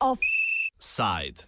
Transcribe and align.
Offside. 0.00 1.44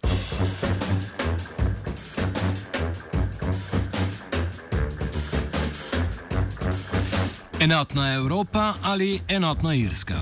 Enotna 7.59 8.13
Evropa 8.13 8.75
ali 8.83 9.21
enotna 9.27 9.73
Irska? 9.75 10.15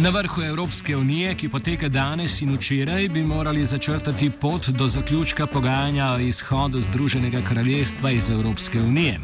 Na 0.00 0.10
vrhu 0.10 0.42
Evropske 0.42 0.96
unije, 0.96 1.34
ki 1.34 1.48
poteka 1.48 1.88
danes 1.88 2.40
in 2.42 2.54
včeraj, 2.54 3.08
bi 3.08 3.22
morali 3.22 3.66
začrtati 3.66 4.30
pot 4.30 4.68
do 4.68 4.88
zaključka 4.88 5.46
pogajanja 5.46 6.12
o 6.12 6.18
izhodu 6.18 6.80
Združenega 6.80 7.40
kraljestva 7.48 8.10
iz 8.10 8.30
Evropske 8.30 8.80
unije. 8.80 9.20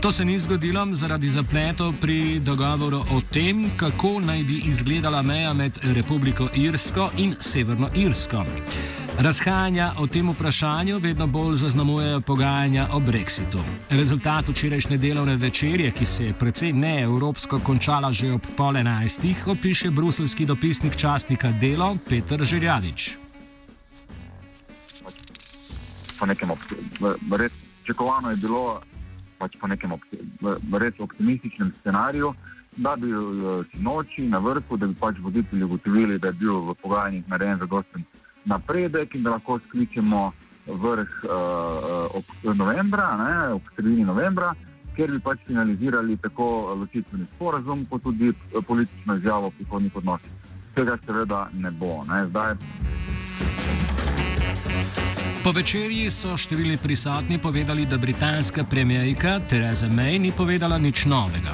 To 0.00 0.12
se 0.12 0.24
ni 0.24 0.38
zgodilo 0.38 0.86
zaradi 0.92 1.30
zapletov 1.30 1.94
pri 2.00 2.40
dogovoru 2.40 2.98
o 2.98 3.20
tem, 3.32 3.70
kako 3.76 4.20
naj 4.20 4.42
bi 4.42 4.62
izgledala 4.64 5.22
meja 5.22 5.52
med 5.52 5.78
Republiko 5.94 6.48
Irsko 6.54 7.10
in 7.18 7.34
Severno 7.40 7.88
Irsko. 7.94 8.44
Razhajanja 9.18 9.92
o 9.98 10.06
tem 10.06 10.30
vprašanju 10.30 10.98
vedno 10.98 11.26
bolj 11.26 11.54
zaznamujejo 11.54 12.20
pogajanja 12.20 12.86
o 12.92 13.00
brexitu. 13.00 13.58
Rezultat 13.90 14.48
včerajšnje 14.48 14.96
delovne 14.98 15.36
večerje, 15.36 15.90
ki 15.90 16.04
se 16.04 16.24
je 16.24 16.32
precej 16.32 16.72
neevropsko 16.72 17.60
končala 17.60 18.12
že 18.12 18.32
ob 18.32 18.46
pol 18.56 18.76
enajstih, 18.76 19.48
opiše 19.48 19.90
bruselski 19.90 20.46
dopisnik 20.46 20.96
časnika 20.96 21.52
Delo 21.60 21.96
Petr 22.08 22.44
Žerjavič. 22.44 23.16
Po 26.18 26.26
nekem 26.26 26.50
čakovano 27.84 28.30
je 28.30 28.36
bilo, 28.36 28.80
pač 29.38 29.56
po 29.60 29.66
nekem 29.66 29.92
res 30.72 30.94
optimističnem 30.98 31.72
scenariju, 31.80 32.34
da 32.76 32.96
bi 32.96 33.12
si 33.72 33.78
noči 33.78 34.22
na 34.22 34.38
vrhu, 34.38 34.76
da 34.76 34.86
bi 34.86 34.94
pač 34.94 35.16
voditelji 35.20 35.64
ugotovili, 35.64 36.18
da 36.18 36.26
je 36.26 36.32
bil 36.32 36.60
v 36.72 36.74
pogajanjih 36.82 37.28
narejen 37.28 37.58
zadosten 37.58 38.04
napredek 38.44 39.14
in 39.14 39.22
da 39.22 39.30
lahko 39.36 39.58
skličemo 39.68 40.32
vrh 40.66 41.08
uh, 41.24 42.54
novembra, 42.54 43.16
ne, 43.16 43.54
ob 43.54 43.62
sredini 43.74 44.04
novembra, 44.04 44.54
kjer 44.96 45.10
bi 45.10 45.20
pač 45.20 45.40
finalizirali 45.46 46.16
tako 46.22 46.74
ločitveni 46.80 47.26
sporazum, 47.34 47.86
kot 47.90 48.02
tudi 48.02 48.32
politično 48.66 49.16
izjavo 49.16 49.46
o 49.46 49.50
prihodnih 49.50 49.96
odnosih. 49.96 50.30
Tega 50.74 50.98
seveda 51.06 51.48
ne 51.52 51.70
bo. 51.70 52.04
Ne. 52.08 52.26
Zdaj, 52.26 52.54
Po 55.42 55.50
večerji 55.50 56.06
so 56.14 56.36
številni 56.38 56.76
prisotni 56.78 57.34
povedali, 57.42 57.82
da 57.82 57.98
britanska 57.98 58.62
premijerka 58.62 59.40
Theresa 59.50 59.88
May 59.90 60.20
ni 60.22 60.30
povedala 60.30 60.78
nič 60.78 61.02
novega. 61.10 61.50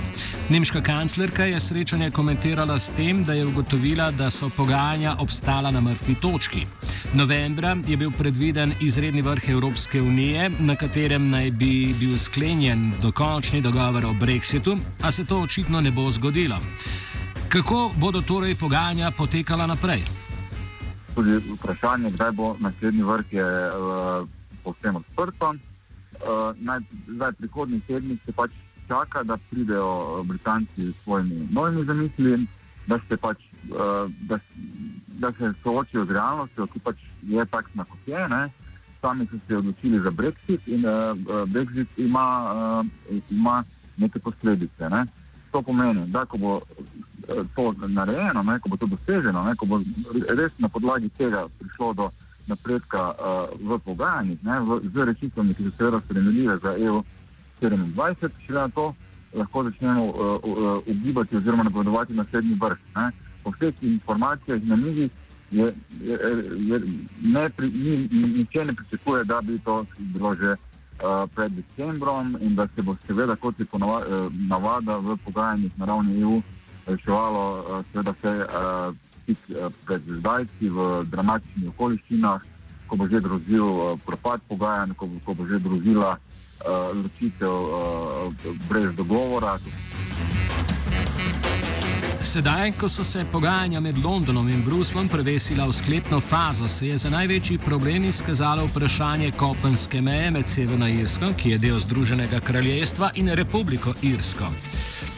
Nemška 0.51 0.81
kanclerka 0.81 1.45
je 1.45 1.61
srečanje 1.61 2.11
komentirala 2.11 2.79
s 2.79 2.91
tem, 2.91 3.25
da 3.25 3.33
je 3.33 3.47
ugotovila, 3.47 4.11
da 4.11 4.31
so 4.31 4.49
pogajanja 4.57 5.15
obstala 5.21 5.71
na 5.71 5.81
mrtvi 5.81 6.15
točki. 6.15 6.67
Novembra 7.15 7.77
je 7.87 7.97
bil 7.97 8.11
predviden 8.11 8.73
izredni 8.81 9.23
vrh 9.23 9.49
Evropske 9.49 10.03
unije, 10.03 10.51
na 10.61 10.77
katerem 10.77 11.31
naj 11.31 11.51
bi 11.51 11.95
bil 12.01 12.19
sklenjen 12.19 12.93
dokončni 13.03 13.61
dogovor 13.61 14.05
o 14.05 14.13
brexitu, 14.13 14.79
a 15.03 15.13
se 15.13 15.25
to 15.25 15.41
očitno 15.41 15.81
ne 15.81 15.91
bo 15.91 16.11
zgodilo. 16.11 16.57
Kako 17.49 17.91
bodo 17.97 18.23
torej 18.23 18.55
pogajanja 18.55 19.11
potekala 19.11 19.67
naprej? 19.67 20.03
tudi 21.19 21.35
vprašanje, 21.55 22.09
kdaj 22.15 22.33
bo 22.33 22.57
naslednji 22.61 23.03
vrh, 23.03 23.33
je 23.33 23.49
uh, 23.71 24.29
povsem 24.63 24.97
odprto. 24.97 25.51
Uh, 25.51 26.55
naj, 26.57 26.81
zdaj, 27.09 27.33
prihodnji 27.33 27.81
tedni 27.87 28.19
se 28.27 28.33
pač 28.33 28.51
čaka, 28.89 29.23
da 29.23 29.37
pridejo 29.51 30.23
Britanci 30.25 30.93
s 30.93 31.03
svojimi 31.03 31.49
novimi 31.51 31.85
zamisli, 31.85 32.47
da 32.87 32.99
se, 33.09 33.17
pač, 33.17 33.39
uh, 33.71 34.11
da, 34.21 34.39
da 35.09 35.33
se 35.33 35.53
soočijo 35.63 36.05
z 36.05 36.11
realnostjo, 36.11 36.67
ki 36.67 36.81
pač 36.81 36.97
je 37.23 37.45
takšna, 37.45 37.85
kot 37.85 38.09
je. 38.09 38.29
Ne? 38.29 38.49
Sami 39.01 39.27
so 39.31 39.37
se 39.49 39.57
odločili 39.57 40.01
za 40.01 40.11
Brexit 40.11 40.67
in 40.67 40.85
uh, 40.87 41.17
Brexit 41.49 41.89
ima, 41.97 42.27
uh, 42.81 43.17
ima 43.31 43.65
neke 43.97 44.19
posledice. 44.19 44.89
Ne? 44.89 45.07
To 45.53 45.63
pomeni, 45.63 46.07
da 46.07 46.25
ko 46.25 46.39
bo 46.39 46.61
to 47.55 47.75
narejeno, 47.87 48.43
ne, 48.43 48.59
ko 48.61 48.69
bo 48.69 48.77
to 48.77 48.87
doseženo, 48.87 49.45
ne, 49.45 49.55
ko 49.57 49.67
bo 49.67 49.81
res 50.29 50.53
na 50.59 50.69
podlagi 50.69 51.09
tega 51.09 51.47
prišlo 51.59 51.93
do 51.93 52.11
napredka 52.49 53.13
uh, 53.13 53.53
v 53.61 53.79
pogajanjih, 53.85 54.39
z 54.93 55.05
rešitvami, 55.05 55.55
ki 55.55 55.69
so 55.69 55.73
seveda 55.77 56.01
spremljive 56.01 56.59
za 56.63 56.77
EU27, 57.67 58.31
še 58.47 58.53
na 58.53 58.69
to 58.69 58.95
lahko 59.35 59.65
začnemo 59.65 60.05
uh, 60.05 60.15
uh, 60.43 60.83
ugibati 60.87 61.37
oziroma 61.37 61.65
napovedovati 61.65 62.13
naslednji 62.13 62.57
vrh. 62.61 62.79
Ne. 62.97 63.11
Po 63.43 63.51
vseh 63.51 63.75
informacijah 63.83 64.63
na 64.63 64.77
mizi 64.77 65.11
je, 65.51 65.75
je, 66.01 66.19
je, 66.69 66.81
ne 67.23 67.49
pri, 67.51 67.71
ni, 67.71 68.09
niče 68.13 68.65
ne 68.65 68.75
pričakuje, 68.75 69.25
da 69.25 69.41
bi 69.41 69.59
to 69.59 69.85
bilo 69.99 70.35
že 70.35 70.55
uh, 70.55 71.31
pred 71.35 71.53
decembrom 71.53 72.37
in 72.41 72.55
da 72.55 72.69
se 72.75 72.83
bo 72.83 72.97
seveda, 73.07 73.37
kot 73.37 73.61
je 73.61 73.67
navada 74.49 74.97
v 74.97 75.17
pogajanjih 75.25 75.73
na 75.79 75.85
ravni 75.85 76.21
EU, 76.21 76.43
reševalo 76.87 77.59
eh, 77.59 77.85
seveda 77.93 78.11
vse 78.11 78.29
uh, 78.29 78.95
tik 79.27 79.39
uh, 79.49 79.73
pred 79.87 80.03
zdajci 80.09 80.69
v 80.69 81.05
dramatičnih 81.05 81.69
okoliščinah, 81.69 82.41
ko 82.89 82.97
bo 82.97 83.09
že 83.09 83.21
grozil 83.21 83.65
uh, 83.65 84.01
propad 84.07 84.41
pogajanj, 84.49 84.97
ko, 84.97 85.09
ko 85.25 85.35
bo 85.37 85.45
že 85.47 85.61
grozila 85.61 86.17
uh, 86.17 86.97
ločitev 86.97 87.53
uh, 87.53 88.33
brez 88.69 88.97
dogovora. 88.97 89.59
Sedaj, 92.29 92.73
ko 92.77 92.89
so 92.89 93.05
se 93.05 93.25
pogajanja 93.33 93.81
med 93.81 93.99
Londonom 94.05 94.49
in 94.49 94.61
Bruslom 94.65 95.09
prevesila 95.09 95.65
v 95.67 95.73
sklepno 95.73 96.21
fazo, 96.21 96.69
se 96.69 96.89
je 96.89 96.99
za 96.99 97.11
največji 97.11 97.59
problem 97.59 98.05
izkazalo 98.05 98.67
vprašanje 98.67 99.31
kopenske 99.33 100.01
meje 100.01 100.31
med 100.31 100.49
Severno 100.49 100.89
Irsko, 100.89 101.33
ki 101.37 101.51
je 101.51 101.59
del 101.59 101.79
Združenega 101.79 102.41
kraljestva, 102.41 103.11
in 103.15 103.33
Republiko 103.33 103.95
Irsko. 104.03 104.51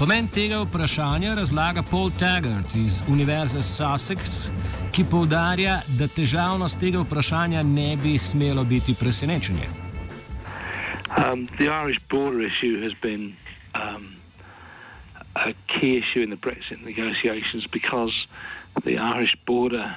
Pomen 0.00 0.28
tega 0.32 0.62
vprašanja 0.62 1.34
razlaga 1.34 1.82
Paul 1.90 2.10
Taggart 2.10 2.74
iz 2.74 3.02
Univerze 3.08 3.62
Sussex, 3.62 4.48
ki 4.92 5.04
poudarja, 5.10 5.74
da 5.98 6.08
težavnost 6.08 6.80
tega 6.80 7.02
vprašanja 7.04 7.60
ne 7.62 7.98
bi 8.02 8.14
smelo 8.18 8.64
biti 8.64 8.94
presenečenje. 9.00 9.68
Um, 11.18 11.46
the 11.58 11.68
Irish 11.68 12.00
border 12.08 12.40
issue 12.40 12.80
has 12.82 12.94
been 13.02 13.36
um, 13.74 14.16
a 15.36 15.52
key 15.68 15.98
issue 15.98 16.22
in 16.24 16.30
the 16.30 16.40
Brexit 16.48 16.80
negotiations 16.80 17.66
because 17.70 18.14
the 18.84 18.96
Irish 18.96 19.36
border 19.46 19.96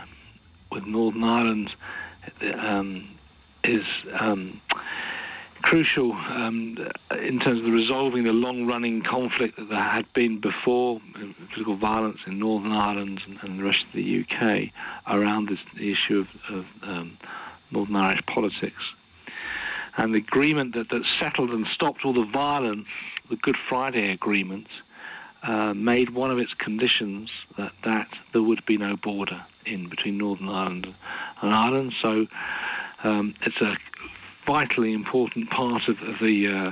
with 0.70 0.84
Northern 0.86 1.24
Ireland 1.24 1.70
um, 2.60 3.08
is 3.64 3.88
um, 4.20 4.60
crucial 5.64 6.12
um, 6.12 6.78
in 7.12 7.40
terms 7.40 7.66
of 7.66 7.72
resolving 7.72 8.26
the 8.26 8.34
long-running 8.34 9.02
conflict 9.02 9.58
that 9.58 9.70
there 9.70 9.82
had 9.82 10.06
been 10.14 10.40
before, 10.40 11.02
political 11.50 11.76
violence 11.78 12.20
in 12.28 12.38
Northern 12.38 12.74
Ireland 12.74 13.22
and, 13.26 13.40
and 13.42 13.60
the 13.60 13.64
rest 13.64 13.84
of 13.88 13.94
the 13.94 14.24
UK 14.24 14.70
around 15.08 15.50
this 15.50 15.60
the 15.76 15.92
issue 15.92 16.20
of, 16.20 16.56
of 16.56 16.66
um, 16.84 17.18
Northern 17.72 17.96
Irish 17.96 18.26
politics. 18.28 18.84
And 19.98 20.14
the 20.14 20.20
agreement 20.20 20.76
that, 20.76 20.90
that 20.90 21.04
settled 21.20 21.52
and 21.52 21.66
stopped 21.74 22.06
all 22.06 22.14
the 22.14 22.30
violence, 22.32 22.88
the 23.30 23.38
Good 23.38 23.58
Friday 23.70 24.12
Agreement, 24.12 24.68
uh, 25.44 25.74
made 25.74 26.12
one 26.12 26.32
of 26.32 26.40
its 26.40 26.54
conditions 26.54 27.30
that, 27.58 27.72
that 27.84 28.08
there 28.32 28.42
would 28.42 28.66
be 28.66 28.78
no 28.78 28.96
border 28.96 29.46
in 29.66 29.90
between 29.90 30.18
Northern 30.18 30.50
Ireland 30.50 30.94
and 31.42 31.54
Ireland. 31.54 31.94
So 32.02 32.28
um, 33.04 33.36
it's 33.42 33.62
a 33.62 33.76
vitally 34.46 34.94
important 34.94 35.50
part 35.50 35.88
of, 35.88 35.98
of 36.02 36.20
the 36.22 36.48
uh, 36.48 36.72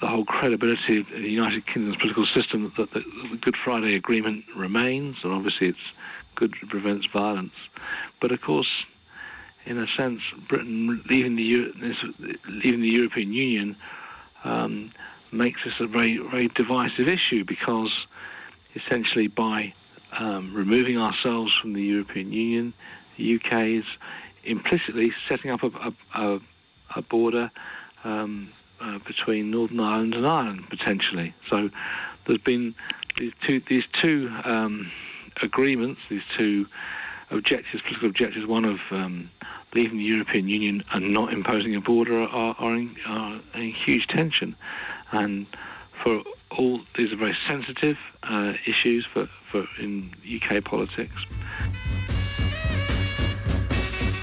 the 0.00 0.08
whole 0.08 0.24
credibility 0.24 0.98
of 0.98 1.06
the 1.10 1.20
United 1.20 1.64
Kingdom's 1.66 1.96
political 1.96 2.26
system 2.26 2.72
that 2.76 2.90
the, 2.92 3.04
the, 3.30 3.36
Good 3.36 3.56
Friday 3.64 3.94
Agreement 3.94 4.44
remains, 4.56 5.16
and 5.22 5.32
obviously 5.32 5.68
it's 5.68 5.78
good 6.34 6.54
it 6.60 6.68
prevents 6.68 7.06
violence. 7.06 7.52
But 8.20 8.32
of 8.32 8.40
course, 8.40 8.68
in 9.64 9.78
a 9.78 9.86
sense, 9.96 10.20
Britain 10.48 11.02
leaving 11.08 11.36
the 11.36 11.72
leaving 12.48 12.80
the 12.80 12.90
European 12.90 13.32
Union 13.32 13.76
um, 14.44 14.90
makes 15.30 15.60
this 15.64 15.74
a 15.80 15.86
very 15.86 16.18
very 16.18 16.48
divisive 16.48 17.08
issue 17.08 17.44
because 17.44 17.92
essentially 18.74 19.28
by 19.28 19.72
um, 20.18 20.52
removing 20.52 20.98
ourselves 20.98 21.54
from 21.54 21.72
the 21.74 21.82
European 21.82 22.32
Union, 22.32 22.74
the 23.16 23.36
UK 23.36 23.66
is 23.66 23.84
implicitly 24.44 25.12
setting 25.28 25.50
up 25.50 25.62
a, 25.62 25.68
a, 25.68 25.94
a 26.14 26.40
a 26.96 27.02
border 27.02 27.50
um, 28.04 28.50
uh, 28.80 28.98
between 29.06 29.50
Northern 29.50 29.80
Ireland 29.80 30.14
and 30.14 30.26
Ireland 30.26 30.68
potentially. 30.68 31.34
So 31.48 31.70
there's 32.26 32.38
been 32.38 32.74
these 33.16 33.32
two 33.46 33.62
these 33.68 33.84
two 33.92 34.30
um, 34.44 34.90
agreements, 35.42 36.00
these 36.08 36.22
two 36.38 36.66
objectives, 37.30 37.82
political 37.82 38.08
objectives. 38.08 38.46
One 38.46 38.64
of 38.64 38.78
um, 38.90 39.30
leaving 39.74 39.98
the 39.98 40.04
European 40.04 40.48
Union 40.48 40.84
and 40.92 41.12
not 41.12 41.32
imposing 41.32 41.74
a 41.74 41.80
border 41.80 42.20
are, 42.20 42.54
are, 42.58 42.76
in, 42.76 42.94
are 43.06 43.40
in 43.54 43.72
huge 43.72 44.06
tension, 44.08 44.54
and 45.12 45.46
for 46.02 46.22
all 46.50 46.80
these 46.96 47.12
are 47.12 47.16
very 47.16 47.36
sensitive 47.48 47.96
uh, 48.24 48.52
issues 48.66 49.06
for, 49.12 49.28
for 49.50 49.66
in 49.78 50.14
UK 50.26 50.62
politics. 50.64 51.14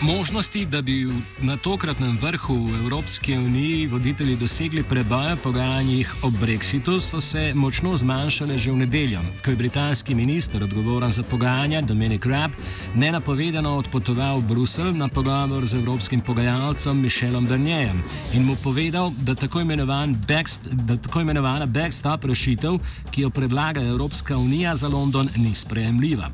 Možnosti, 0.02 0.66
da 0.66 0.82
bi 0.82 1.08
na 1.42 1.58
tokratnem 1.58 2.18
vrhu 2.22 2.56
v 2.56 2.76
Evropski 2.84 3.38
uniji 3.38 3.88
voditelji 3.88 4.36
dosegli 4.36 4.84
preboj 4.84 5.34
v 5.34 5.38
pogajanjih 5.44 6.14
o 6.24 6.30
brexitu, 6.30 7.02
so 7.02 7.22
se 7.22 7.52
močno 7.56 7.98
zmanjšale 7.98 8.58
že 8.58 8.72
v 8.72 8.78
nedeljo, 8.78 9.20
ko 9.44 9.52
je 9.52 9.56
britanski 9.56 10.16
minister 10.16 10.64
odgovoren 10.64 11.12
za 11.12 11.24
pogajanja 11.24 11.82
Dominic 11.82 12.26
Raab 12.26 12.52
nenapovedano 12.96 13.76
odpotoval 13.76 14.40
v 14.40 14.48
Bruselj 14.48 14.96
na 14.96 15.08
pogovor 15.08 15.66
z 15.66 15.76
evropskim 15.84 16.22
pogajalcem 16.22 16.96
Michelom 17.02 17.46
Barnierjem 17.46 18.04
in 18.34 18.46
mu 18.46 18.56
povedal, 18.56 19.12
da 19.20 19.36
tako, 19.36 19.60
imenovan 19.60 20.16
backst, 20.28 20.68
da 20.72 20.96
tako 20.98 21.22
imenovana 21.22 21.66
backstop 21.66 22.24
rešitev, 22.24 22.80
ki 23.12 23.22
jo 23.22 23.30
predlaga 23.30 23.82
Evropska 23.82 24.38
unija 24.38 24.76
za 24.76 24.88
London, 24.88 25.30
ni 25.36 25.56
sprejemljiva. 25.56 26.32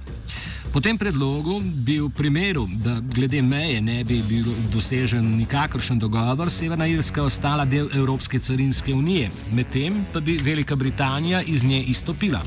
Po 0.75 0.81
tem 0.83 0.98
predlogu 1.00 1.62
bi 1.63 2.01
v 2.04 2.10
primeru, 2.12 2.68
da 2.83 3.00
glede 3.00 3.39
meje 3.42 3.80
ne 3.81 4.04
bi 4.04 4.18
bil 4.27 4.50
dosežen 4.74 5.24
nikakršen 5.38 6.00
dogovor, 6.00 6.51
Severna 6.51 6.83
Irska 6.88 7.24
ostala 7.24 7.63
del 7.66 7.88
Evropske 7.95 8.39
carinske 8.39 8.92
unije, 8.94 9.30
medtem 9.56 10.04
pa 10.12 10.19
bi 10.19 10.36
Velika 10.44 10.75
Britanija 10.75 11.42
iz 11.42 11.63
nje 11.63 11.80
izstopila. 11.83 12.42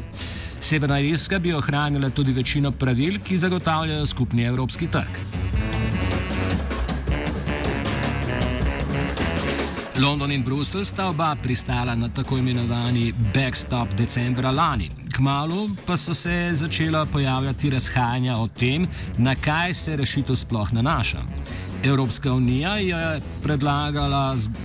Severna 0.61 1.01
Irska 1.01 1.39
bi 1.39 1.55
ohranila 1.57 2.11
tudi 2.11 2.33
večino 2.33 2.71
pravil, 2.71 3.17
ki 3.25 3.39
zagotavljajo 3.39 4.07
skupni 4.07 4.45
evropski 4.45 4.87
trg. 4.93 5.25
London 9.97 10.33
in 10.33 10.45
Bruselj 10.45 10.85
sta 10.85 11.09
oba 11.09 11.37
pristala 11.43 11.95
na 11.95 12.09
tako 12.09 12.39
imenovani 12.39 13.13
backstop 13.35 13.97
decembra 13.97 14.51
lani. 14.51 15.08
Kmalo 15.19 15.69
pa 15.87 15.97
so 15.97 16.15
se 16.15 16.51
začela 16.55 17.07
pojavljati 17.07 17.71
razhajanja 17.71 18.37
o 18.37 18.49
tem, 18.49 18.87
na 19.17 19.35
kaj 19.35 19.75
se 19.75 19.97
rešitev 19.97 20.37
sploh 20.37 20.73
nanaša. 20.73 21.19
Evropska 21.85 22.33
unija 22.33 22.77
je 22.77 23.21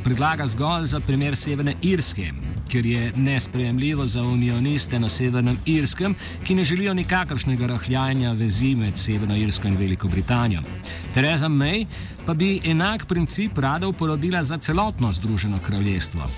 predlaga 0.03 0.47
zgolj 0.47 0.85
za 0.85 0.99
primer 0.99 1.35
Severne 1.35 1.73
Irske, 1.81 2.29
ker 2.69 2.85
je 2.85 3.11
nesprejemljivo 3.15 4.05
za 4.05 4.23
unioniste 4.23 4.99
na 4.99 5.09
Severnem 5.09 5.57
Irskem, 5.65 6.15
ki 6.43 6.55
ne 6.55 6.63
želijo 6.63 6.93
nikakršnega 6.93 7.67
rahljanja 7.67 8.31
vezi 8.31 8.75
med 8.75 8.97
Severno 8.97 9.35
Irsko 9.35 9.67
in 9.67 9.77
Veliko 9.77 10.07
Britanijo. 10.07 10.61
Tereza 11.13 11.49
May 11.49 11.85
pa 12.25 12.33
bi 12.33 12.61
enak 12.65 13.05
princip 13.05 13.57
rada 13.57 13.87
uporabila 13.87 14.43
za 14.43 14.57
celotno 14.57 15.13
Združeno 15.13 15.59
kraljestvo. 15.65 16.29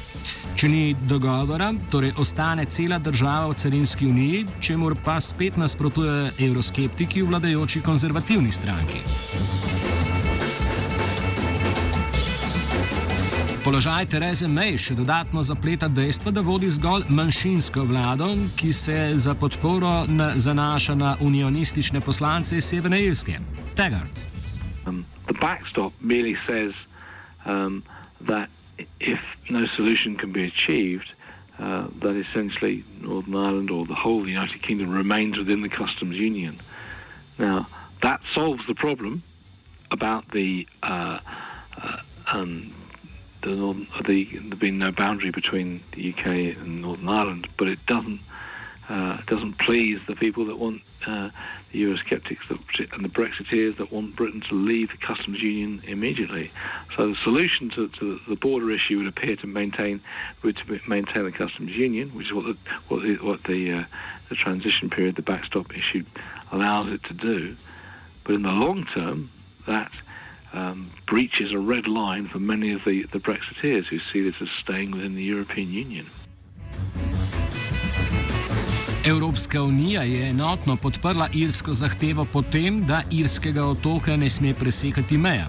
Če 0.56 0.70
ni 0.70 0.96
dogovora, 1.08 1.74
torej 1.92 2.14
ostane 2.18 2.66
cela 2.66 3.00
država 3.00 3.52
v 3.52 3.54
carinski 3.54 4.08
uniji, 4.08 4.46
čemu 4.60 4.96
pa 5.06 5.20
spet 5.22 5.58
nasprotujejo 5.58 6.32
evroskeptiki 6.40 7.22
v 7.22 7.30
vladajoči 7.30 7.82
konzervativni 7.82 8.52
stranki. 8.52 9.04
Položaj 13.66 14.06
Tereze 14.14 14.46
May 14.46 14.78
še 14.78 14.94
dodatno 14.94 15.42
zapleta 15.42 15.88
dejstvo, 15.90 16.30
da 16.30 16.44
vodi 16.46 16.68
zgolj 16.70 17.08
manjšinsko 17.10 17.88
vlado, 17.90 18.28
ki 18.54 18.70
se 18.70 18.98
za 19.18 19.34
podporo 19.34 20.06
na, 20.06 20.38
zanaša 20.38 20.94
na 20.94 21.16
unionistične 21.18 21.98
poslance 21.98 22.62
iz 22.62 22.68
Severne 22.70 23.02
Irske. 23.02 23.40
Tega. 23.74 24.04
Um, 24.86 25.02
the 25.26 25.34
backstop 25.42 25.98
merely 25.98 26.38
says 26.46 26.78
um, 27.50 27.82
that 28.30 28.54
if 29.02 29.18
no 29.50 29.66
solution 29.74 30.14
can 30.14 30.30
be 30.30 30.46
achieved, 30.46 31.10
uh, 31.58 31.90
that 32.06 32.14
essentially 32.14 32.86
Northern 33.02 33.34
Ireland 33.34 33.74
or 33.74 33.90
the 33.90 33.98
whole 33.98 34.30
United 34.30 34.62
Kingdom 34.62 34.94
remains 34.94 35.42
within 35.42 35.66
the 35.66 35.74
customs 35.74 36.14
union. 36.14 36.62
Now, 37.42 37.66
that 38.06 38.22
solves 38.30 38.62
the 38.70 38.78
problem 38.78 39.24
about 39.90 40.30
the 40.38 40.68
uh, 40.86 41.18
uh, 41.82 41.98
um, 42.30 42.70
the, 43.46 43.88
the 44.08 44.40
there 44.40 44.58
being 44.58 44.78
no 44.78 44.92
boundary 44.92 45.32
between 45.32 45.84
the 45.94 46.14
UK 46.14 46.26
and 46.58 46.82
Northern 46.82 47.08
Ireland, 47.08 47.48
but 47.58 47.70
it 47.70 47.86
doesn't 47.86 48.20
uh, 48.90 49.18
doesn't 49.26 49.58
please 49.58 50.00
the 50.08 50.16
people 50.16 50.46
that 50.46 50.58
want 50.58 50.82
uh, 51.08 51.30
the 51.72 51.84
Eurosceptics 51.84 52.50
and 52.94 53.04
the 53.04 53.10
Brexiteers 53.10 53.78
that 53.78 53.92
want 53.92 54.16
Britain 54.16 54.44
to 54.48 54.56
leave 54.56 54.90
the 54.92 54.98
customs 54.98 55.42
union 55.42 55.82
immediately. 55.88 56.52
So 56.96 57.10
the 57.10 57.18
solution 57.24 57.70
to, 57.72 57.88
to 57.90 58.20
the 58.28 58.36
border 58.36 58.72
issue 58.72 58.98
would 59.00 59.08
appear 59.08 59.36
to 59.38 59.48
maintain 59.48 60.02
would 60.44 60.58
to 60.58 60.80
maintain 60.88 61.26
the 61.26 61.32
customs 61.32 61.72
union, 61.72 62.10
which 62.10 62.28
is 62.28 62.34
what 62.34 62.46
the 62.46 62.58
what 62.88 63.02
the, 63.02 63.16
what 63.16 63.44
the, 63.44 63.72
uh, 63.72 63.84
the 64.30 64.36
transition 64.36 64.90
period, 64.90 65.16
the 65.16 65.22
backstop 65.22 65.76
issue, 65.76 66.04
allows 66.52 66.92
it 66.92 67.04
to 67.04 67.14
do. 67.14 67.56
But 68.24 68.36
in 68.36 68.44
the 68.44 68.52
long 68.52 68.86
term, 68.94 69.30
that 69.68 69.92
um, 70.56 70.92
breaches 71.06 71.54
a 71.54 71.60
red 71.60 71.88
line 71.88 72.30
for 72.32 72.40
many 72.40 72.74
of 72.74 72.82
the, 72.86 73.04
the 73.12 73.20
Brexiteers 73.20 73.86
who 73.90 73.98
see 74.12 74.22
this 74.24 74.36
as 74.42 74.50
staying 74.64 74.92
within 74.92 75.16
the 75.16 75.24
European 75.24 75.70
Union. 75.72 76.06
Evropska 79.06 79.64
unija 79.64 80.04
je 80.04 80.30
enotno 80.30 80.76
podprla 80.76 81.30
irsko 81.34 81.74
zahtevo 81.74 82.26
potem, 82.26 82.86
da 82.86 83.04
irskega 83.12 83.66
otoka 83.66 84.18
ne 84.18 84.30
sme 84.30 84.54
presekati 84.54 85.18
meja. 85.18 85.48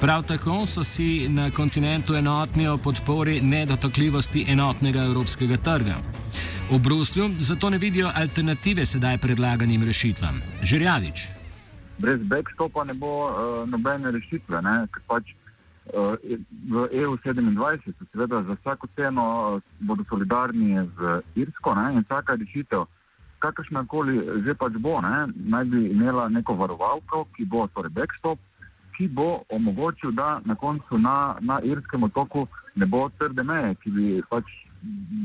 Prav 0.00 0.22
tako 0.22 0.66
so 0.66 0.84
si 0.84 1.28
na 1.28 1.50
kontinentu 1.50 2.14
enotni 2.14 2.68
o 2.68 2.78
podpori 2.78 3.40
nedotakljivosti 3.40 4.44
enotnega 4.48 5.04
evropskega 5.04 5.56
trga. 5.56 5.94
V 6.70 6.78
Bruslju 6.78 7.30
zato 7.38 7.70
ne 7.70 7.78
vidijo 7.78 8.10
alternative 8.14 8.86
sedaj 8.86 9.18
predlaganim 9.18 9.82
rešitvam. 9.82 10.42
Žirjavič 10.62 11.37
brez 11.98 12.20
backstopa 12.22 12.84
ne 12.84 12.94
bo 12.94 13.12
uh, 13.26 13.68
nobene 13.68 14.10
rešitve. 14.10 14.62
Ne? 14.62 14.86
Ker 14.92 15.02
pač 15.06 15.32
uh, 15.94 16.14
v 16.70 16.86
EU27 16.92 17.94
so 17.98 18.06
seveda 18.12 18.42
za 18.42 18.56
vsako 18.60 18.86
ceno 18.96 19.24
uh, 19.56 19.62
bodo 19.80 20.04
solidarni 20.08 20.78
z 20.98 21.20
Irsko 21.34 21.74
ne? 21.74 21.92
in 21.94 22.04
vsaka 22.06 22.34
rešitev, 22.34 22.86
kakršna 23.38 23.84
koli 23.86 24.18
že 24.46 24.54
pač 24.54 24.78
bo, 24.78 25.00
ne? 25.00 25.26
naj 25.34 25.64
bi 25.64 25.88
imela 25.90 26.28
neko 26.28 26.54
varovalko, 26.54 27.26
ki 27.36 27.44
bo 27.44 27.66
torej 27.74 27.90
backstop, 27.90 28.38
ki 28.96 29.08
bo 29.08 29.42
omogočil, 29.48 30.10
da 30.12 30.40
na 30.44 30.54
koncu 30.54 30.98
na, 30.98 31.36
na 31.40 31.60
Irskem 31.62 32.02
otoku 32.02 32.46
ne 32.74 32.86
bo 32.86 33.08
trde 33.18 33.42
meje, 33.42 33.74
ki 33.82 33.90
bi 33.90 34.22
pač 34.30 34.46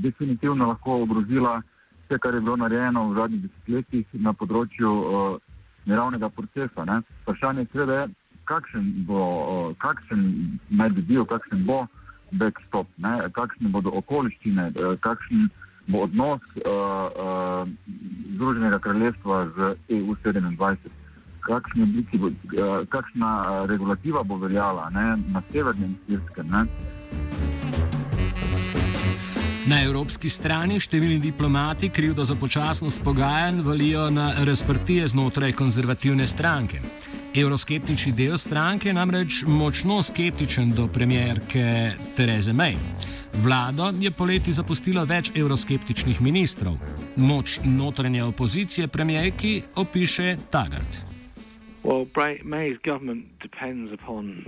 definitivno 0.01 0.67
lahko 0.67 1.01
ogrozila 1.05 1.61
vse, 2.05 2.19
kar 2.19 2.33
je 2.33 2.41
bilo 2.41 2.55
narejeno 2.57 3.09
v 3.09 3.17
zadnjih 3.17 3.41
desetletjih 3.41 4.21
na 4.25 4.33
področju 4.33 4.89
uh, 4.89 5.41
mirovnega 5.85 6.29
procesa. 6.29 6.85
Ne. 6.85 7.01
Vprašanje 7.23 7.67
je, 7.73 8.07
kakšen, 8.45 8.93
bo, 9.07 9.73
kakšen 9.77 10.23
naj 10.69 10.89
bi 10.89 11.01
bil, 11.01 11.25
kakšen 11.25 11.65
bo 11.65 11.85
backstop, 12.31 12.87
ne, 12.97 13.29
kakšne 13.31 13.69
bodo 13.69 13.93
okoliščine, 14.01 14.71
e, 14.75 14.95
kakšen 15.01 15.49
bo 15.87 16.05
odnos 16.07 16.41
uh, 16.55 16.63
uh, 16.63 17.67
Združenega 18.35 18.79
kraljestva 18.79 19.47
z 19.55 19.75
EU27. 19.89 20.75
Kakšne 21.43 21.83
obliki, 21.83 22.19
kakšna 22.87 23.65
regulativa 23.67 24.23
bo 24.23 24.37
veljala 24.39 24.87
ne, 24.95 25.17
na 25.35 25.43
severnem 25.51 25.97
Irskem. 26.07 26.55
Na 29.63 29.77
evropski 29.79 30.27
strani 30.27 30.75
številni 30.75 31.21
diplomati 31.23 31.87
krivdo 31.89 32.25
za 32.27 32.35
počasnost 32.35 32.99
pogajanj 33.03 33.61
valijo 33.63 34.09
na 34.11 34.25
razprtije 34.43 35.05
znotraj 35.07 35.53
konzervativne 35.55 36.25
stranke. 36.27 36.81
Evroskeptični 37.31 38.11
del 38.11 38.35
stranke 38.37 38.89
je 38.89 38.95
namreč 38.97 39.37
močno 39.47 40.01
skeptičen 40.03 40.73
do 40.75 40.89
premjerke 40.91 41.93
Tereze 42.17 42.51
May. 42.51 42.75
Vlado 43.39 43.87
je 43.99 44.11
poleti 44.11 44.51
zapustilo 44.51 45.05
več 45.07 45.31
evroskeptičnih 45.31 46.19
ministrov. 46.21 46.75
Moč 47.15 47.61
notranje 47.63 48.23
opozicije 48.23 48.87
premjerki 48.87 49.61
opiše 49.79 50.35
Taggart. 50.51 50.99
Well, 51.83 52.03
May's 52.43 52.83
government 52.83 53.25
depends 53.39 53.95
upon 53.95 54.43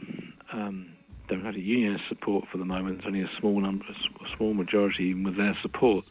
um, 0.52 0.95
Democratic 1.28 1.64
Union 1.64 2.00
support 2.08 2.48
for 2.48 2.58
the 2.58 2.66
moment. 2.66 2.98
There's 2.98 3.08
only 3.08 3.22
a 3.22 3.28
small 3.28 3.60
number, 3.60 3.86
a 3.90 4.28
small 4.36 4.54
majority 4.54 5.06
even 5.06 5.24
with 5.24 5.36
their 5.36 5.56
support. 5.56 6.06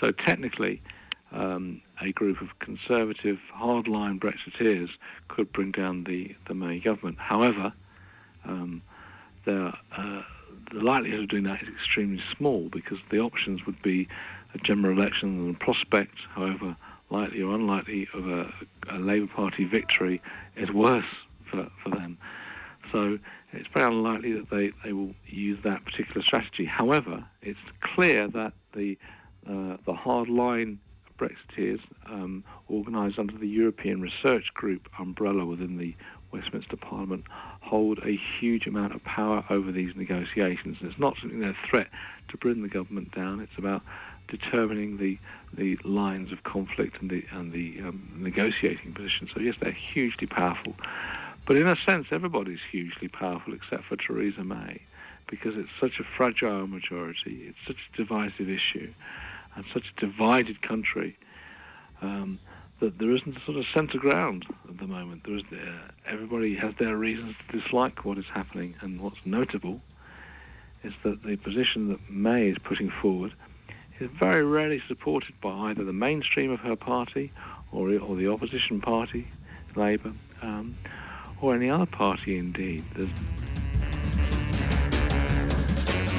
So 0.00 0.10
technically, 0.10 0.82
um, 1.32 1.82
a 2.00 2.12
group 2.12 2.40
of 2.40 2.58
conservative, 2.58 3.40
hardline 3.54 4.18
Brexiteers 4.18 4.96
could 5.28 5.52
bring 5.52 5.70
down 5.70 6.04
the, 6.04 6.34
the 6.46 6.54
May 6.54 6.78
government. 6.78 7.18
However, 7.18 7.72
um, 8.44 8.82
there, 9.44 9.72
uh, 9.96 10.22
the 10.70 10.80
likelihood 10.80 11.20
of 11.20 11.28
doing 11.28 11.44
that 11.44 11.62
is 11.62 11.68
extremely 11.68 12.18
small 12.18 12.68
because 12.68 12.98
the 13.10 13.20
options 13.20 13.66
would 13.66 13.80
be 13.82 14.08
a 14.54 14.58
general 14.58 14.98
election 14.98 15.28
and 15.38 15.54
the 15.54 15.58
prospect, 15.58 16.26
however 16.30 16.76
likely 17.10 17.42
or 17.42 17.54
unlikely, 17.54 18.08
of 18.14 18.28
a, 18.28 18.52
a 18.88 18.98
Labour 18.98 19.28
Party 19.28 19.64
victory 19.64 20.20
is 20.56 20.72
worse 20.72 21.06
for, 21.44 21.68
for 21.76 21.90
them. 21.90 22.18
So 22.90 23.14
it's 23.14 23.45
unlikely 23.96 24.32
that 24.32 24.50
they, 24.50 24.72
they 24.84 24.92
will 24.92 25.14
use 25.26 25.58
that 25.62 25.84
particular 25.84 26.22
strategy. 26.22 26.64
However, 26.64 27.24
it's 27.42 27.60
clear 27.80 28.28
that 28.28 28.52
the 28.72 28.98
uh, 29.48 29.76
the 29.84 29.94
hard 29.94 30.28
line 30.28 30.80
Brexiteers 31.18 31.80
um, 32.06 32.44
organised 32.70 33.18
under 33.18 33.36
the 33.36 33.48
European 33.48 34.00
Research 34.00 34.52
Group 34.54 34.88
umbrella 34.98 35.46
within 35.46 35.78
the 35.78 35.94
Westminster 36.32 36.76
Parliament 36.76 37.24
hold 37.60 37.98
a 38.00 38.10
huge 38.10 38.66
amount 38.66 38.94
of 38.94 39.02
power 39.04 39.44
over 39.48 39.72
these 39.72 39.96
negotiations. 39.96 40.78
It's 40.82 40.98
not 40.98 41.16
something 41.16 41.40
they're 41.40 41.50
a 41.50 41.66
threat 41.68 41.88
to 42.28 42.36
bring 42.36 42.62
the 42.62 42.68
government 42.68 43.12
down. 43.12 43.40
It's 43.40 43.56
about 43.56 43.82
determining 44.28 44.96
the 44.96 45.18
the 45.54 45.78
lines 45.84 46.32
of 46.32 46.42
conflict 46.42 47.00
and 47.00 47.08
the 47.08 47.24
and 47.30 47.52
the 47.52 47.80
um, 47.80 48.10
negotiating 48.16 48.92
position. 48.92 49.28
So 49.28 49.40
yes, 49.40 49.56
they're 49.60 49.70
hugely 49.70 50.26
powerful. 50.26 50.74
But 51.46 51.56
in 51.56 51.66
a 51.66 51.76
sense, 51.76 52.08
everybody's 52.10 52.62
hugely 52.62 53.08
powerful 53.08 53.54
except 53.54 53.84
for 53.84 53.96
Theresa 53.96 54.44
May, 54.44 54.82
because 55.28 55.56
it's 55.56 55.72
such 55.80 56.00
a 56.00 56.04
fragile 56.04 56.66
majority. 56.66 57.46
It's 57.48 57.66
such 57.66 57.88
a 57.92 57.96
divisive 57.96 58.50
issue, 58.50 58.92
and 59.54 59.64
such 59.66 59.92
a 59.96 60.00
divided 60.00 60.60
country. 60.60 61.16
Um, 62.02 62.40
that 62.80 62.98
there 62.98 63.10
isn't 63.10 63.36
a 63.36 63.40
sort 63.40 63.56
of 63.56 63.64
centre 63.64 63.98
ground 63.98 64.44
at 64.68 64.76
the 64.76 64.86
moment. 64.86 65.24
There 65.24 65.36
is, 65.36 65.44
uh, 65.50 65.88
everybody 66.06 66.54
has 66.56 66.74
their 66.74 66.98
reasons 66.98 67.34
to 67.38 67.58
dislike 67.58 68.04
what 68.04 68.18
is 68.18 68.26
happening, 68.26 68.74
and 68.80 69.00
what's 69.00 69.24
notable 69.24 69.80
is 70.82 70.92
that 71.02 71.22
the 71.22 71.36
position 71.36 71.88
that 71.88 72.10
May 72.10 72.48
is 72.48 72.58
putting 72.58 72.90
forward 72.90 73.32
is 73.98 74.10
very 74.10 74.44
rarely 74.44 74.78
supported 74.78 75.40
by 75.40 75.50
either 75.50 75.84
the 75.84 75.92
mainstream 75.92 76.50
of 76.50 76.60
her 76.60 76.76
party 76.76 77.32
or, 77.72 77.90
or 77.98 78.14
the 78.14 78.30
opposition 78.30 78.80
party, 78.80 79.28
Labour, 79.74 80.12
um, 80.42 80.76
or 81.40 81.54
any 81.54 81.70
other 81.70 81.86
party 81.86 82.38
indeed. 82.38 82.84
There's 82.94 83.10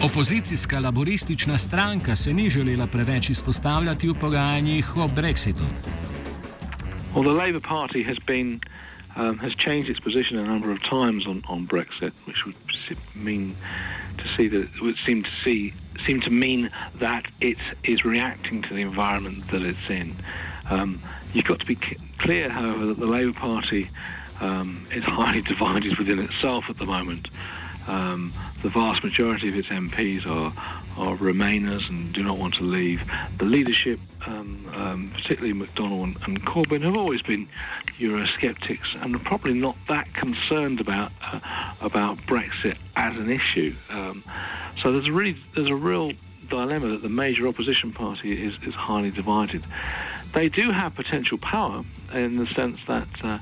Opozicijska 0.03 0.79
laboristična 0.79 1.57
stranka 1.57 2.15
se 2.15 2.33
ni 2.33 2.49
želela 2.49 2.87
preveč 2.87 3.29
izpostavljati 3.29 4.07
v 4.07 4.13
pogajanjih 4.13 4.97
o 4.97 5.07
Brexitu. 5.07 5.63
Well, 7.15 7.23
the 7.23 7.45
Labour 7.45 7.61
Party 7.61 8.03
has 8.03 8.17
been 8.27 8.59
um, 9.15 9.37
has 9.37 9.53
changed 9.55 9.89
its 9.89 9.99
position 9.99 10.39
a 10.39 10.43
number 10.43 10.71
of 10.71 10.79
times 10.81 11.25
on, 11.25 11.41
on 11.47 11.67
Brexit, 11.67 12.13
which 12.27 12.45
would 12.45 12.55
mean 13.15 13.55
to 14.17 14.23
see 14.35 14.47
that 14.49 14.67
would 14.81 14.97
seem 15.05 15.23
to 15.23 15.29
see 15.43 15.73
seem 16.05 16.21
to 16.21 16.29
mean 16.29 16.69
that 16.99 17.25
it 17.41 17.57
is 17.83 18.05
reacting 18.05 18.61
to 18.61 18.73
the 18.73 18.81
environment 18.81 19.47
that 19.47 19.61
it's 19.61 19.89
in. 19.89 20.15
Um, 20.69 20.99
you've 21.33 21.47
got 21.47 21.59
to 21.59 21.65
be 21.65 21.77
clear, 22.17 22.49
however, 22.49 22.85
that 22.85 22.99
the 22.99 23.07
Labour 23.07 23.39
Party 23.39 23.89
um, 24.39 24.85
is 24.91 25.03
highly 25.05 25.41
divided 25.41 25.97
within 25.97 26.19
itself 26.19 26.65
at 26.69 26.77
the 26.77 26.85
moment. 26.85 27.27
Um, 27.87 28.33
the 28.63 28.69
vast 28.69 29.03
majority 29.03 29.47
of 29.47 29.55
its 29.55 29.69
MPs 29.69 30.25
are, 30.25 30.51
are 30.97 31.15
Remainers 31.15 31.87
and 31.87 32.11
do 32.11 32.21
not 32.21 32.37
want 32.37 32.55
to 32.55 32.63
leave. 32.63 33.01
The 33.37 33.45
leadership, 33.45 33.99
um, 34.25 34.69
um, 34.73 35.11
particularly 35.15 35.53
McDonnell 35.53 36.03
and, 36.03 36.17
and, 36.23 36.45
Corbyn, 36.45 36.81
have 36.81 36.97
always 36.97 37.21
been 37.21 37.47
Eurosceptics 37.97 39.01
and 39.01 39.15
are 39.15 39.19
probably 39.19 39.53
not 39.53 39.77
that 39.87 40.13
concerned 40.13 40.81
about 40.81 41.13
uh, 41.21 41.39
about 41.79 42.17
Brexit 42.19 42.77
as 42.97 43.15
an 43.15 43.29
issue. 43.29 43.73
Um, 43.89 44.23
so 44.81 44.91
there's 44.91 45.07
a 45.07 45.13
really 45.13 45.37
there's 45.55 45.69
a 45.69 45.75
real 45.75 46.11
dilemma 46.49 46.87
that 46.89 47.01
the 47.01 47.09
major 47.09 47.47
opposition 47.47 47.93
party 47.93 48.45
is, 48.45 48.53
is 48.65 48.73
highly 48.73 49.11
divided. 49.11 49.63
They 50.33 50.49
do 50.49 50.71
have 50.71 50.93
potential 50.95 51.37
power 51.37 51.83
in 52.13 52.37
the 52.37 52.47
sense 52.47 52.79
that. 52.87 53.07
Uh, 53.23 53.39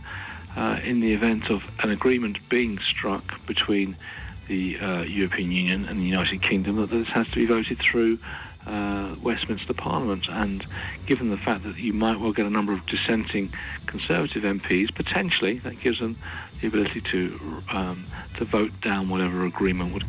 uh, 0.56 0.80
in 0.84 1.00
the 1.00 1.14
event 1.14 1.50
of 1.50 1.64
an 1.80 1.92
agreement 1.92 2.38
being 2.50 2.80
struck 2.80 3.46
between 3.46 3.96
the 4.48 4.80
uh, 4.80 5.02
European 5.04 5.52
Union 5.52 5.86
and 5.86 6.00
the 6.00 6.06
United 6.06 6.42
Kingdom 6.42 6.78
that 6.78 6.90
this 6.90 7.08
has 7.10 7.28
to 7.30 7.36
be 7.36 7.46
voted 7.46 7.80
through 7.80 8.20
uh, 8.68 9.16
Westminster 9.22 9.74
Parliament. 9.74 10.28
And 10.30 10.66
given 11.06 11.30
the 11.30 11.38
fact 11.38 11.64
that 11.64 11.78
you 11.78 11.94
might 11.94 12.20
well 12.20 12.32
get 12.32 12.46
a 12.46 12.50
number 12.50 12.74
of 12.74 12.86
dissenting 12.86 13.54
Conservative 13.86 14.44
MPs, 14.44 14.94
potentially 14.94 15.60
that 15.60 15.80
gives 15.80 16.00
them 16.00 16.18
the 16.62 16.68
ability 16.68 17.02
to 17.02 17.40
um, 17.72 18.06
to 18.38 18.46
vote 18.46 18.72
down 18.82 19.10
whatever 19.10 19.46
agreement 19.46 19.94
would. 19.94 20.06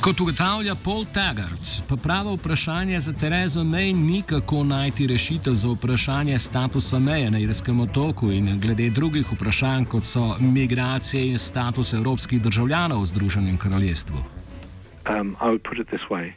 Kot 0.00 0.20
ugotavlja 0.20 0.74
Paul 0.84 1.04
Taggart, 1.04 1.82
pa 1.88 1.96
pravo 1.96 2.34
vprašanje 2.34 3.00
za 3.00 3.12
Terezo 3.12 3.60
May 3.60 3.92
ni 3.92 4.22
kako 4.22 4.64
najti 4.64 5.06
rešitev 5.06 5.54
za 5.54 5.68
vprašanje 5.68 6.38
statusa 6.38 6.98
meje 6.98 7.30
na 7.30 7.38
Irskem 7.38 7.80
otoku 7.80 8.30
in 8.32 8.60
glede 8.60 8.90
drugih 8.90 9.32
vprašanj, 9.32 9.84
kot 9.84 10.04
so 10.04 10.36
migracije 10.40 11.28
in 11.28 11.38
status 11.38 11.92
evropskih 11.92 12.42
državljanov 12.42 13.02
v 13.02 13.06
Združenem 13.06 13.58
kraljestvu. 13.58 14.16
Um, 14.16 15.36
I 15.40 15.44
would 15.44 15.62
put 15.62 15.78
it 15.78 15.88
this 15.88 16.08
way. 16.10 16.32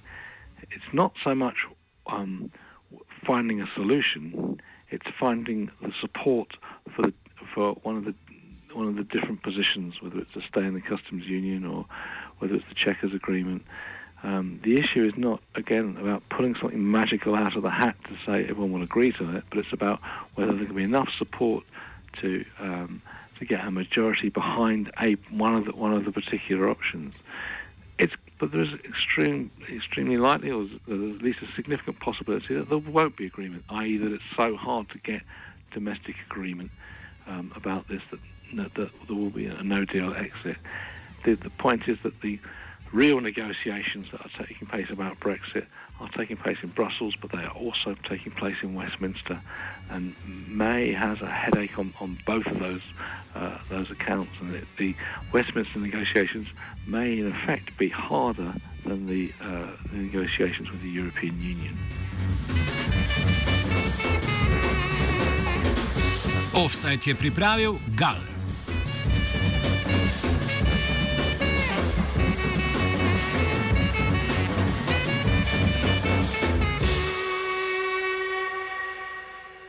It's 0.69 0.91
not 0.93 1.11
so 1.23 1.35
much 1.35 1.57
um, 2.17 2.51
finding 3.25 3.61
a 3.61 3.67
solution, 3.75 4.57
it's 4.91 5.11
finding 5.19 5.69
the 5.81 5.91
support 6.01 6.57
for, 6.95 7.01
the, 7.01 7.13
for 7.53 7.75
one 7.83 7.97
of 7.97 8.03
the 8.03 8.22
one 8.73 8.87
of 8.87 8.95
the 8.95 9.03
different 9.03 9.43
positions, 9.43 10.01
whether 10.01 10.19
it's 10.19 10.33
to 10.33 10.41
stay 10.41 10.65
in 10.65 10.73
the 10.73 10.81
customs 10.81 11.27
union 11.27 11.65
or 11.65 11.85
whether 12.39 12.55
it's 12.55 12.67
the 12.67 12.75
Chequers 12.75 13.13
agreement. 13.13 13.63
Um, 14.23 14.59
the 14.63 14.77
issue 14.77 15.03
is 15.03 15.17
not, 15.17 15.41
again, 15.55 15.97
about 15.99 16.27
pulling 16.29 16.55
something 16.55 16.91
magical 16.91 17.35
out 17.35 17.55
of 17.57 17.63
the 17.63 17.69
hat 17.69 17.97
to 18.05 18.15
say 18.17 18.43
everyone 18.43 18.71
will 18.71 18.83
agree 18.83 19.11
to 19.13 19.35
it, 19.35 19.43
but 19.49 19.59
it's 19.59 19.73
about 19.73 19.99
whether 20.35 20.53
there 20.53 20.65
can 20.65 20.75
be 20.75 20.83
enough 20.83 21.09
support 21.09 21.65
to 22.13 22.45
um, 22.59 23.01
to 23.39 23.45
get 23.45 23.65
a 23.65 23.71
majority 23.71 24.29
behind 24.29 24.91
a 25.01 25.13
one 25.29 25.55
of 25.55 25.65
the 25.65 25.75
one 25.75 25.91
of 25.91 26.05
the 26.05 26.11
particular 26.11 26.69
options. 26.69 27.13
It's 27.97 28.15
but 28.39 28.51
there 28.51 28.61
is 28.61 28.73
extreme, 28.73 29.51
extremely 29.71 30.17
likely, 30.17 30.51
or 30.51 30.67
there's 30.87 31.15
at 31.15 31.21
least 31.21 31.41
a 31.41 31.47
significant 31.47 31.99
possibility 31.99 32.55
that 32.55 32.69
there 32.69 32.77
won't 32.77 33.15
be 33.15 33.25
agreement, 33.25 33.63
i.e. 33.69 33.97
that 33.97 34.11
it's 34.11 34.23
so 34.35 34.55
hard 34.55 34.89
to 34.89 34.97
get 34.99 35.21
domestic 35.71 36.15
agreement 36.25 36.71
um, 37.27 37.51
about 37.55 37.87
this 37.87 38.01
that 38.11 38.19
that, 38.57 38.73
there 38.75 38.89
will 39.07 39.29
be 39.29 39.45
a 39.45 39.63
no-deal 39.63 40.13
exit. 40.13 40.57
The, 41.23 41.35
the 41.35 41.49
point 41.51 41.87
is 41.87 41.99
that 42.01 42.21
the 42.21 42.39
real 42.91 43.19
negotiations 43.19 44.11
that 44.11 44.21
are 44.21 44.45
taking 44.45 44.67
place 44.67 44.91
about 44.91 45.19
Brexit 45.19 45.65
are 45.99 46.09
taking 46.09 46.37
place 46.37 46.63
in 46.63 46.69
Brussels, 46.69 47.15
but 47.15 47.31
they 47.31 47.43
are 47.43 47.55
also 47.55 47.95
taking 48.03 48.31
place 48.31 48.61
in 48.61 48.75
Westminster. 48.75 49.41
And 49.89 50.15
May 50.47 50.91
has 50.91 51.21
a 51.21 51.29
headache 51.29 51.77
on, 51.79 51.93
on 51.99 52.17
both 52.25 52.45
of 52.47 52.59
those 52.59 52.83
uh, 53.35 53.57
those 53.69 53.89
accounts. 53.89 54.31
And 54.39 54.53
the, 54.53 54.61
the, 54.77 54.95
Westminster 55.31 55.79
negotiations 55.79 56.49
may, 56.87 57.17
in 57.19 57.27
effect, 57.27 57.75
be 57.77 57.89
harder 57.89 58.53
than 58.85 59.07
the, 59.07 59.31
uh, 59.41 59.67
the 59.91 59.97
negotiations 59.97 60.71
with 60.71 60.81
the 60.81 60.89
European 60.89 61.41
Union. 61.41 61.77
Offside 66.53 67.01
je 67.05 67.15
pripravil 67.15 67.79
Gal. 67.95 68.32